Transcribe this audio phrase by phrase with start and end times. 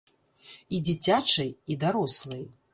[0.77, 2.47] І дзіцячай, і дарослай.